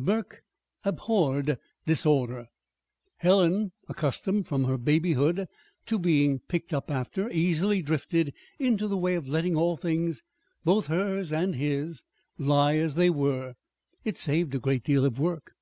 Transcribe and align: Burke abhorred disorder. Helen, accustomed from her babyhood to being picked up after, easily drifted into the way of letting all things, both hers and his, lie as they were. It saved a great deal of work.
Burke 0.00 0.44
abhorred 0.84 1.58
disorder. 1.84 2.46
Helen, 3.16 3.72
accustomed 3.88 4.46
from 4.46 4.62
her 4.62 4.78
babyhood 4.78 5.48
to 5.86 5.98
being 5.98 6.38
picked 6.38 6.72
up 6.72 6.88
after, 6.88 7.28
easily 7.30 7.82
drifted 7.82 8.32
into 8.60 8.86
the 8.86 8.96
way 8.96 9.16
of 9.16 9.26
letting 9.26 9.56
all 9.56 9.76
things, 9.76 10.22
both 10.64 10.86
hers 10.86 11.32
and 11.32 11.56
his, 11.56 12.04
lie 12.38 12.76
as 12.76 12.94
they 12.94 13.10
were. 13.10 13.54
It 14.04 14.16
saved 14.16 14.54
a 14.54 14.60
great 14.60 14.84
deal 14.84 15.04
of 15.04 15.18
work. 15.18 15.56